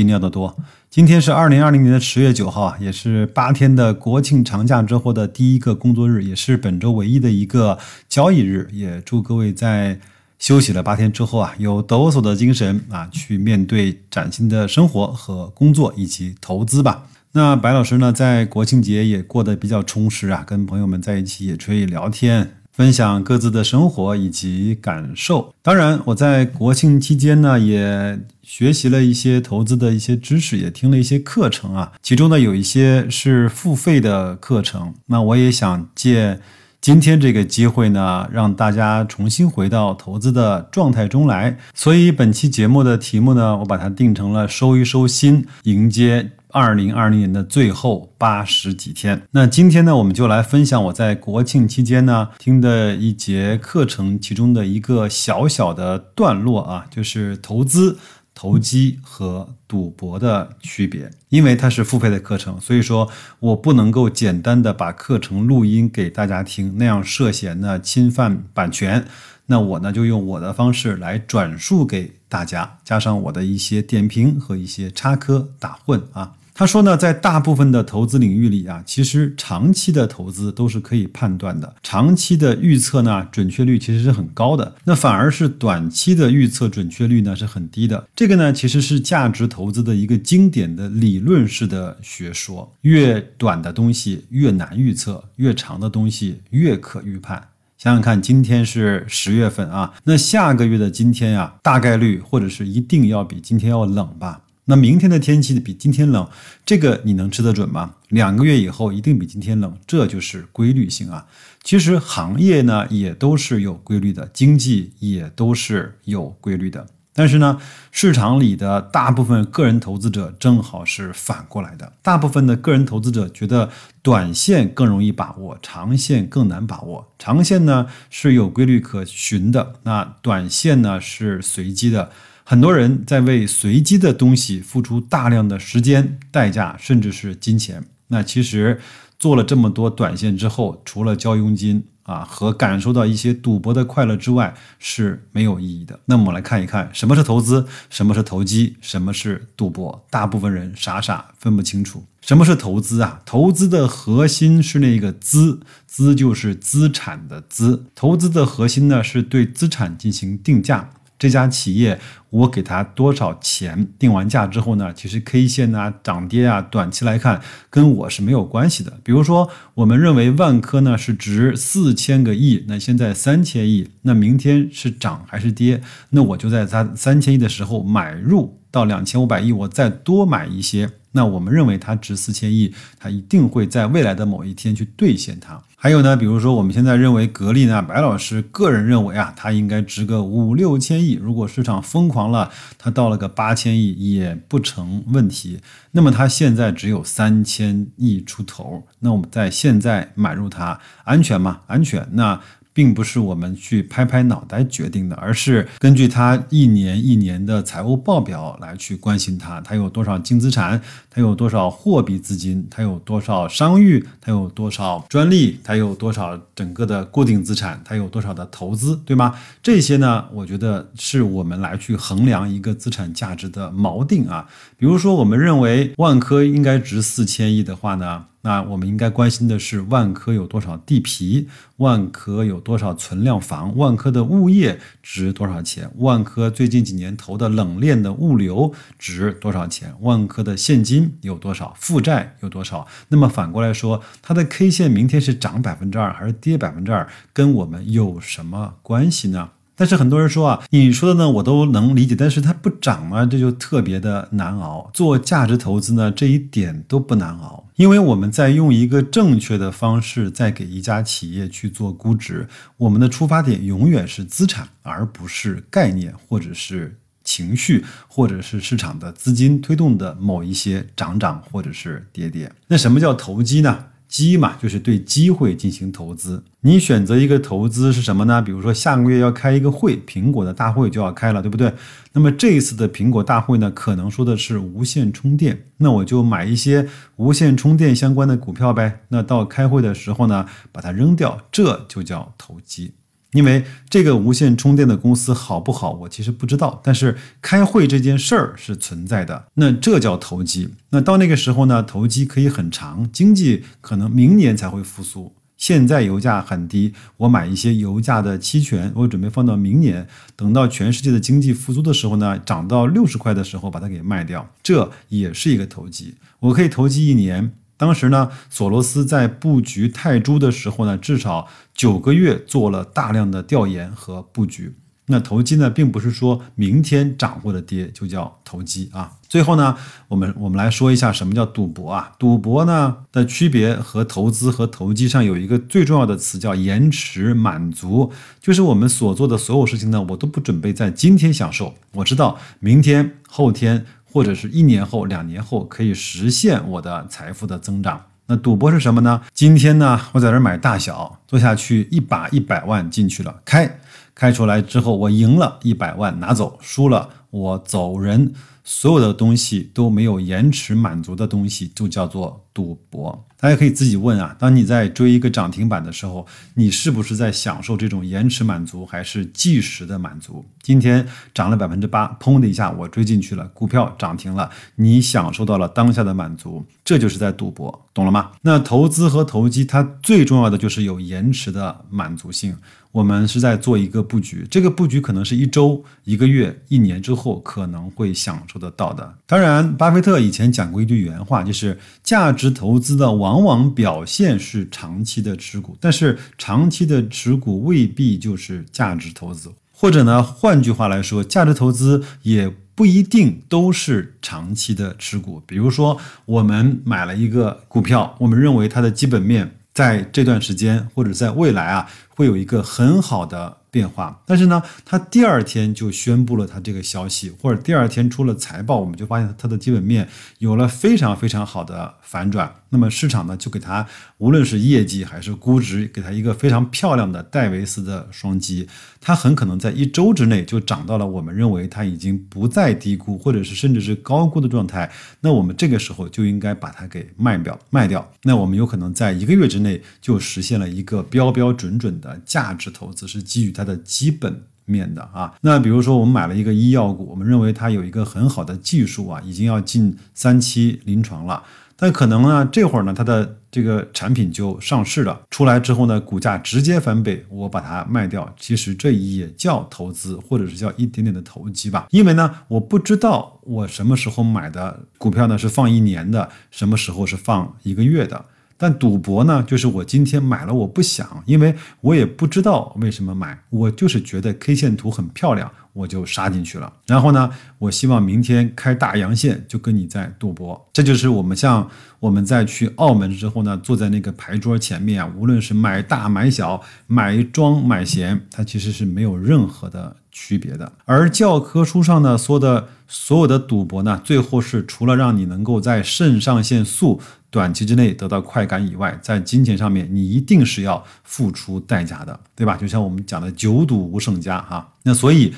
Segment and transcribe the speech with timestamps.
[0.00, 0.56] 比你要的多。
[0.88, 7.78] 今天是二零二零年的十月九号啊，也是八天的国庆长假之后的第一个工作日，也是本周唯一的一个
[8.08, 8.66] 交易日。
[8.72, 10.00] 也祝各位在
[10.38, 17.06] 休息了八天之后啊，有抖擞的精神啊，去面对崭新的生活和工作以及投资吧。
[17.32, 22.59] 那白老师呢，在国庆节也过得比较充实啊，跟朋友们在一起也可以聊天。
[22.80, 25.52] 分享各自的生活以及感受。
[25.60, 31.92] 当然，我在国庆期间呢，也学习了一些投资的一些知识，也听了一些课程啊。
[32.02, 34.94] 其中呢，有一些是付费的课程。
[35.04, 36.40] 那我也想借
[36.80, 41.58] 今天这个机会呢，让大家重新回到投资的状态中来。
[41.74, 46.30] 所以本期节目的题目呢，我把它定成了“收一收心，迎接”。
[46.52, 57.98] 二零二零年的最后八十几天，那今天呢，我们就来分享我在国庆期间呢听的一节课程，其中的一个小小的段落啊，就是投资、
[58.34, 61.10] 投机和赌博的区别。
[61.28, 69.06] 因为它是付费的课程，所以说我不能够简单的把课程录音给大家听，那样涉嫌呢侵犯版权。
[69.46, 76.32] 那我呢就用我的方式来转述给大家，加上我的一些点评和一些插科打诨啊。
[76.60, 84.74] 他说呢，在大部分的投资领域里啊，其实长期的投资都是可以判断的，长期的预测呢，准确率其实是很高的。
[84.84, 88.06] 那反而是短期的预测准确率呢是很低的。
[88.14, 92.70] 这个呢，其实是价值投资的一个经典的理论式的学说。
[92.82, 97.42] 越短的东西越难预测，越长的东西越可预判。
[97.78, 104.42] 想想看，今天是十月份啊，那下个月的今天呀，大概率或者是一定要比今天要冷吧。
[104.70, 106.28] 那明天的天气比今天冷，
[106.64, 107.96] 这个你能吃得准吗？
[108.08, 111.26] 两个月以后一定比今天冷，这就是规律性啊。
[111.64, 116.86] 其实行业呢也都是有规律的，经济也都是有规律的。
[117.12, 117.58] 但是呢，
[117.90, 123.68] 市场里的大部分个人投资者正好是反过来的，大部分的个人投资者觉得
[124.00, 127.12] 短线更容易把握，长线更难把握。
[127.18, 132.12] 长线呢是有规律可循的，那短线呢是随机的。
[132.50, 137.84] 很多人在为随机的东西付出大量的时间、代价，甚至是金钱。
[138.08, 138.80] 那其实
[139.20, 146.00] 做了这么多短线之后，除了交佣金啊和感受到一些赌博的快乐之外，是没有意义的。
[146.06, 150.04] 那么我们来看一看，什么是投资，什么是投机，什么是赌博。
[150.10, 153.22] 大部分人傻傻分不清楚什么是投资啊。
[153.24, 157.84] 投资的核心是那个资，资就是资产的资。
[157.94, 160.90] 投资的核心呢，是对资产进行定价。
[161.20, 162.00] 这家企业，
[162.30, 163.86] 我给他多少钱？
[163.98, 164.90] 定完价之后呢？
[164.94, 168.98] 其实 K 线啊、涨跌啊，短期来看跟我是没有关系的。
[169.04, 175.82] 比如说，我们认为万科呢是值四千个亿，那现在三千亿，那明天是涨还是跌？
[176.08, 180.90] 那我就在它三千亿的时候买入，到两千五百亿，我再多买一些。
[181.12, 185.60] 那我们认为它值四千亿，它一定会在未来的某一天去兑现它。
[185.82, 191.14] 还有呢，比如说我们现在认为格力呢，白老师个人认为啊，它应该值个五六千亿。
[191.14, 195.60] 如果市场疯狂了，它到了个八千亿也不成问题。
[195.92, 201.62] 那么它现在只有三千亿出头，那我们在现在买入它安全吗？
[201.66, 202.06] 安全。
[202.12, 202.38] 那。
[202.72, 219.34] 并不是我们去拍拍脑袋决定的，而是根据它一年一年的财务报表来去关心它，它有多少净资产，它有多少货币资金，它有多少商誉，它有多少专利，它有多少整个的固定资产，它有多少的投资，对吗？
[219.62, 224.48] 这些呢，我觉得是我们来去衡量一个资产价值的锚定啊。
[224.76, 228.26] 比如说，我们认为万科应该值四千亿的话呢？
[228.42, 242.36] 那我们应该关心的是万科有多少地皮，万科有多少存量房，万科的物业值多少钱，万科最近几年投的冷链的物流值多少钱，万科的现金有多少，负债？
[242.40, 242.86] 有多少。
[243.08, 246.12] 那么反过来说，它的 K 线明天是涨百分之二？
[246.12, 249.50] 还是跌百分之二，跟我们有什么关系呢？
[249.76, 254.90] 但是很多人说啊，你说的呢我都能理解，但是它不涨嘛，这就特别的难熬。
[254.92, 262.46] 做价值投资呢，这一点都不难熬，因为我们在用一个正确的方式在给一家企业去做估值，
[262.76, 272.52] 我们的出发点永远是资产，而不是概念或者是情绪，或者是市场的资金推动的某一些涨涨或者是跌跌。
[272.66, 273.86] 那什么叫投机呢？
[274.10, 276.42] 机嘛，就是对机会进行投资。
[276.62, 278.42] 你选择一个投资是什么呢？
[278.42, 281.72] 比如说下个月要开一个会，苹果的大会就要开了，对不对？
[282.12, 289.02] 那么这一次的苹果大会呢，可能说的是无线充电，那我就买一些无线充电相关的股票呗。
[289.08, 292.94] 那到开会的时候呢，把它扔掉，这就叫投机。
[293.32, 296.80] 因为这个无线充电的公司好不好，我其实不知道。
[296.82, 300.70] 但是开会这件事儿是存在的，那这叫投机。
[300.90, 305.32] 那到那个时候呢，投机可以很长，经济可能明年才会复苏。
[305.56, 316.14] 现在油价很低，我买一些油价的期权，我准备放到明年，等到全世界的经济复苏的时候呢，涨到六十块的时候把它给卖掉，这也是一个投机。
[316.40, 317.52] 我可以投机一年。
[317.80, 324.74] 当时呢，索罗斯在布局泰铢的时候呢，至少九个月做了大量的调研和布局。
[325.06, 329.12] 那投机呢，并不是说明天涨或者跌就叫投机啊。
[329.28, 329.74] 最后呢，
[330.08, 332.12] 我们我们来说一下什么叫赌博啊？
[332.18, 343.86] 赌博呢的区别和投资和投机上有一个最重要的词叫延迟满足，就是我们所做的所有事情呢，我都不准备在今天享受，我知道明天、后天。
[344.10, 348.06] 或者是一年后、两年后可以实现我的财富的增长。
[348.26, 349.22] 那赌博是什么呢？
[349.32, 353.80] 今天呢，我在这买大小，做下去一把一百万进去了，开
[354.14, 358.32] 开出来之后，我赢了一百万拿走，输了我走人。
[358.62, 363.26] 所有的东西都没有延迟满足的东西，就叫做赌博。
[363.40, 370.44] 大家可以自己问啊，当你在追一个涨停板的时候，你是不是在享受这种延迟满足，还是即时的满足？
[370.62, 378.30] 今天涨了百分之八，砰的一下我追进去了，股票涨停了，你享受到了当下的满足，这就是在赌博，懂了吗？
[378.42, 382.56] 那投资和投机，它最重要的就是有延迟的满足性。
[382.92, 389.14] 我们是在做一个布局，这个布局可能是一周、一个月、一年之后可能会享受得到的。
[389.26, 399.52] 当然，巴菲特以前讲过一句原话，就是价值投资的往往表现是长期的持股，但是长期的持股未必就是价值投资。
[399.72, 405.42] 或者呢，换句话来说，价值投资也不一定都是长期的持股。
[405.46, 411.86] 比如说，我们买了一个股票，我们认为它的基本面在这段时间或者在未来啊。
[412.08, 420.08] 会有一个很好的变化，但是呢，他第二天就宣布了他这个消息，或者第二天出了财报，我们就发现它的基本面
[420.38, 422.52] 有了非常非常好的反转。
[422.72, 423.84] 那么市场呢，就给它
[424.18, 428.68] 无论是业绩还是估值，给它一个非常漂亮的戴维斯的双击，
[429.00, 434.90] 它很可能在一周之内就涨到了我们认为它已经不再低估，或者是甚至是高估的状态。
[435.20, 438.08] 那我们这个时候就应该把它给卖掉，卖掉。
[438.22, 444.42] 那我们有可能在一个月之内就实现了一个标标准准的价值投资，是基于它它的基本。
[444.66, 451.42] 面的啊，那比如说我们买了一个医药股，我们认为它有一个很好的技术啊，已经要进三期临床了，
[451.74, 468.24] 但可能呢这会儿呢它的这个产品就上市了，出来之后呢股价直接翻倍，我把它卖掉，其实这也叫投资，或者是叫一点点的投机吧，因为呢我不知道我什么时候买的股票呢是放一年的，什么时候是放一个月的。
[468.62, 476.70] 但赌博呢，就是我今天买了，我不想，因为我也不知道为什么买，我就是觉得 K 线图很漂亮，我就杀进去了。
[476.86, 480.68] 然后呢，我希望明天开大阳线，就跟你在赌博。
[480.74, 481.66] 这就是我们像
[482.00, 490.72] 我们在去澳门之后呢，坐在那个牌桌前面啊，无论是买大买小、买庄买闲，它其实是没有任何的区别的。
[490.84, 497.00] 而教科书上呢说的所有的赌博呢，最后是除了让你能够在肾上腺素。
[497.32, 502.56] 短期之内得到快感以外，在金钱上面你一定是要付出代价的，对吧？
[502.56, 504.74] 就像我们讲的“九赌无胜家”哈。
[504.82, 505.32] 那所以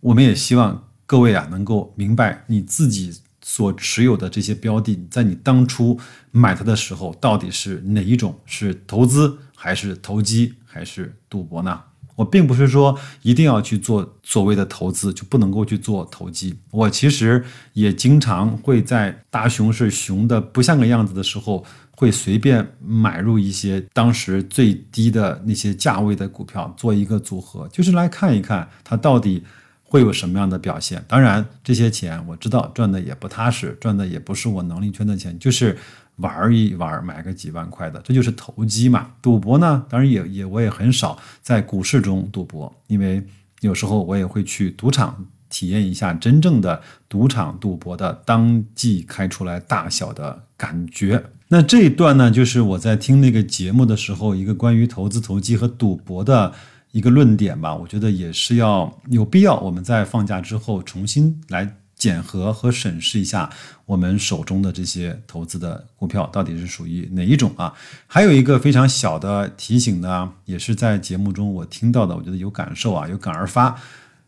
[0.00, 6.00] 我们也希望各位啊能够明白你自己所持有的这些标的，在你当初
[6.30, 11.78] 买它的时候，到底是哪一种是投资，还是投机，还是赌博呢？
[12.16, 16.56] 我并不是说一定要去做所谓的投资就不能够去做投机。
[16.70, 29.42] 我其实也经常会在大熊市熊的不像个样子的时候，会随便买入一些当时最低的那些价位的股票，做一个组合，就是来看一看它到底
[29.82, 31.04] 会有什么样的表现。
[31.08, 35.76] 当然，这些钱我知道赚的也不踏实，赚的也不是我能力圈的钱，就是。
[36.16, 39.10] 玩一玩，买个几万块的，这就是投机嘛。
[39.20, 43.26] 赌博呢，当然也也我也很少在股市中赌博，因为
[43.60, 51.24] 有时候我也会去赌场体验一下真正的赌场赌博的当即开出来大小的感觉。
[51.48, 56.52] 那这一段呢，就是我在听那个节目的时候，一个关于投资、投机和赌博的
[56.92, 57.74] 一个论点吧。
[57.74, 61.76] 我觉得也是要有必要，我们在放假之后重新来。
[62.04, 63.48] 检核和审视一下
[63.86, 67.72] 我们手中的这些投资的股票到底是属于哪一种啊？
[68.06, 73.80] 还有一个非常小的提醒呢，也是在节目中我听到的，我觉得有感受啊，有感而发。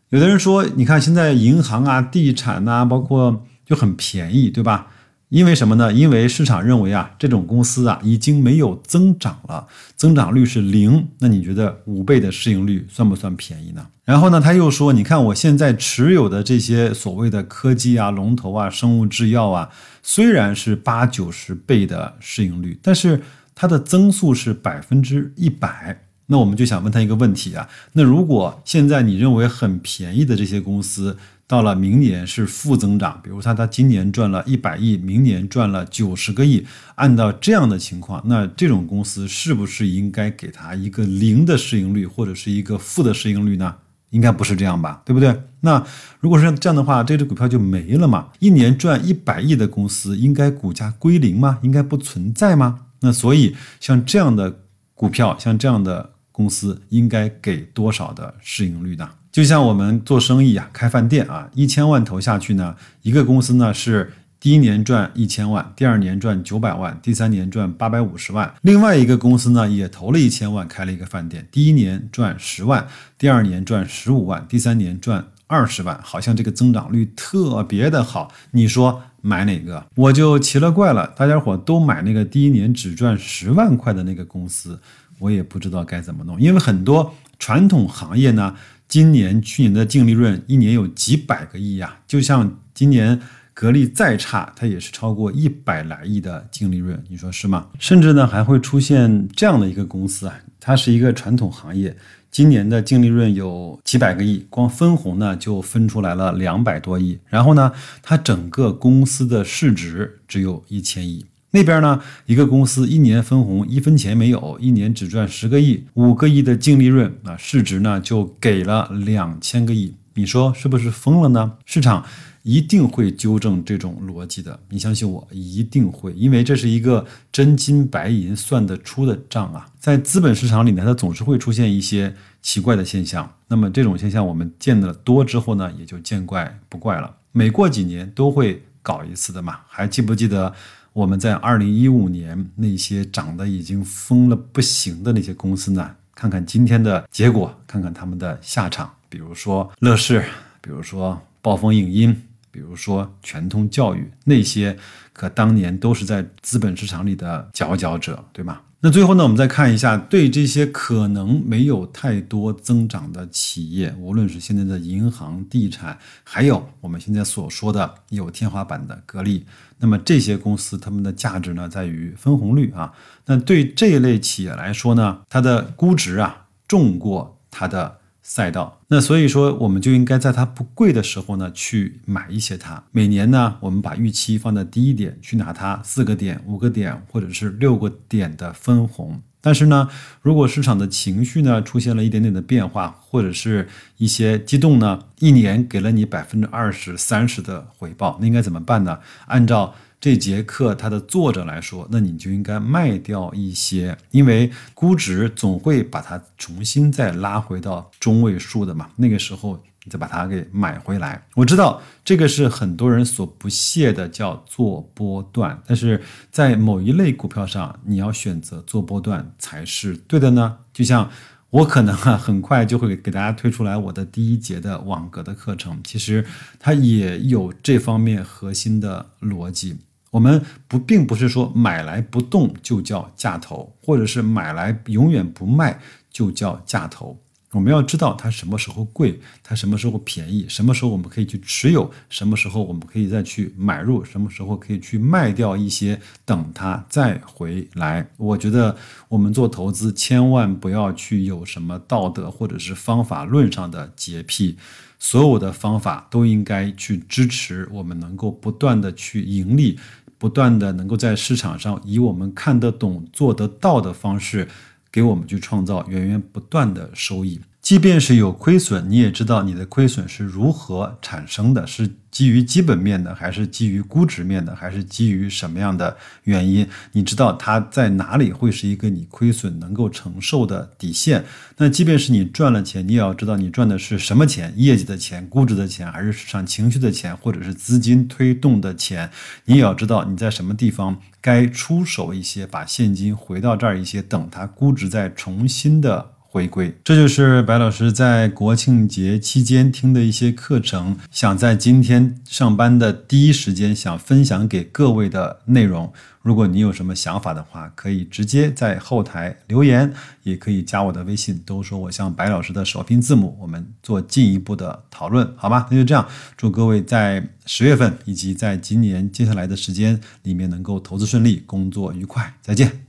[0.09, 4.87] 有的人说，你看现在银行啊、地产呐，包括就很便宜，对吧？
[5.29, 5.91] 因为什么呢？
[5.91, 11.09] 因为市场认为啊，这种公司啊已经没有增长了，增长率是零。
[11.19, 13.85] 那你觉得五倍的市盈率算不算便宜呢？
[14.05, 19.69] 然后呢，他又说，你看我现在持有的这些所谓的科技啊、龙头啊、生物制药啊，
[20.01, 23.21] 虽然是八九十倍的市盈率，但是
[23.53, 26.03] 它的增速是百分之一百。
[26.29, 31.17] 那我们就想问他一个问题啊，那如果现在你认为很便宜的这些公司，
[31.47, 43.75] 到了明年是负增长，比如说他今年赚了一百亿，明年赚了九十个亿，按照这样的情况，那这种公司是不是应该给他一个零的市盈率，或者是一个负的市盈率呢？
[44.09, 45.41] 应该不是这样吧，对不对？
[45.61, 45.81] 那
[46.19, 48.29] 如果是这样的话，这只股票就没了嘛？
[48.39, 51.59] 一年赚一百亿的公司，应该股价归零吗？
[51.61, 52.81] 应该不存在吗？
[52.99, 54.59] 那所以像这样的
[54.93, 56.11] 股票，像这样的。
[56.37, 59.09] 公司应该给多少的市盈率呢？
[59.37, 68.51] 就像我们做生意啊，开饭店啊，一千万投下去呢，一个公司呢是第一年赚一千万，第二年赚九百万，第三年赚八百五十万。
[68.63, 78.33] 另外一个公司呢也投了一千万开了一个饭店，第一年赚十万，第二年赚十五万，第三年赚二十万，好像这个增长率特别的好。
[78.49, 79.85] 你说买哪个？
[79.93, 84.79] 我就奇了怪了，大家伙都买那个第一年只赚十万块的那个公司。
[85.19, 88.55] 我也不知道该怎么弄，因为很多传统行业呢，
[88.87, 91.99] 今年、去年的净利润一年有几百个亿呀。
[92.07, 93.19] 就像今年
[93.53, 97.67] 格力再差，它也是超过一百来亿的净利润，你说是吗？
[97.79, 101.97] 甚至呢，还会出现这样的一个公司啊，它是一个传统行业，
[102.29, 111.25] 今年的净利润有几百个亿，光分红呢就分出来了两百多亿，然后呢，它整个公司的市值只有一千亿。
[111.51, 121.53] 那边呢，一个公司一年分红一分钱没有，一年只赚十个亿，五个亿的净利润啊，市值呢就给了两千个亿，你说是不是疯了呢？
[121.65, 122.05] 市场
[122.43, 129.65] 一定会纠正这种逻辑的，你相信我，一定会，因为这是一个真金白银算得出的账啊。
[129.79, 137.15] 在资本市场里呢，它总是会出现一些奇怪的现象，那么这种现象我们见得多之后呢，也就见怪不怪了。
[137.31, 140.53] 每过几年都会搞一次的嘛，还记不记得？
[140.97, 145.95] 我们在二零一五年那些涨得已经疯了不行的那些公司呢？
[146.15, 148.91] 看看今天的结果，看看他们的下场。
[149.07, 150.25] 比如说乐视，
[150.59, 154.75] 比如说暴风影音，比如说全通教育，那些
[155.13, 158.61] 可当年都是在资本市场里的佼佼者，对吗？
[158.79, 169.45] 那最后呢，我们再看一下，对这些可能没有太多增长的企业，无论是现在的银行、地产，还有我们现在所说的有天花板的格力，
[169.79, 172.93] 那么这些公司它们的价值呢，在于分红率啊。
[173.25, 177.97] 那对这一类企业来说呢，它的估值啊，重过它的。
[178.29, 182.81] 赛道，那所以说我们就应该在它不贵的时候呢，去买一些它。
[182.91, 189.21] 每年呢，我们把预期放在低一点，去拿它四个点、五个点或者是六个点的分红。
[189.41, 189.89] 但是呢，
[190.21, 193.67] 如果市场的情绪呢出现了一点点的变化，或者是
[193.97, 198.99] 一些激动呢，一年给了你百分之二十三十的回报，那应该怎么办呢？
[199.27, 208.89] 按照这节课它的作者来说，那你就应该卖掉一些，因为估值总会把它重新再拉回到中位数的嘛。
[208.97, 211.25] 那个时候你再把它给买回来。
[211.33, 215.59] 我知道这个是很多人所不屑的，叫做波段。
[215.65, 215.99] 但是
[216.29, 220.59] 在某一类股票上，你要选择做波段才是对的呢。
[220.71, 221.09] 就像
[221.49, 226.23] 我可能啊，很快就会给大家推出来我的第一节的网格的课程，其实
[226.59, 229.77] 它也有这方面核心的逻辑。
[230.17, 237.15] 我们不并不是说买来不动就叫价投，或者是买来永远不卖就叫价投。
[237.51, 248.09] 我们要知道它什么时候贵，它什么时候便宜，什么时候我们可以去持有，什么时候我们可以再去买入，什么时候可以去卖掉一些，等它再回来。
[248.17, 248.75] 我觉得
[249.07, 254.57] 我们做投资千万不要去有什么道德或者是方法论上的洁癖。
[254.99, 259.79] 所有的方法都应该去支持我们能够不断的去盈利，
[260.17, 264.47] 不断的能够在市场上以我们看得懂、做得到的方式，
[264.91, 267.39] 给我们去创造源源不断的收益。
[267.67, 276.65] 即便是有亏损，你也知道你的亏损是如何产生的，是基于基本面的，还是基于估值面的，还是基于什么样的原因？
[276.93, 281.25] 你知道它在哪里会是一个你亏损能够承受的底线？
[281.57, 289.11] 那即便是你赚了钱，你也要知道你赚的是什么钱，业绩的钱、估值的钱，还是市场情绪的钱，或者是资金推动的钱？
[289.43, 296.13] 你也要知道你在什么地方该出手一些，把现金回到这儿一些，等它估值再重新的。
[296.29, 305.91] 回归，这就是白老师在国庆节期间听的一些课程，想在今天上班的第一时间想分享给各位的内容。
[306.21, 309.93] 如果你有什么想法的话，可以直接在后台留言，
[310.23, 315.67] 也可以加我的微信，都说我像白老师的首拼字母，我们做进一步的讨论，好吧？
[315.71, 316.05] 那就这样，
[316.35, 322.86] 祝各位在十月份以及在今年接下来的时间里面能够投资顺利，工作愉快，再见。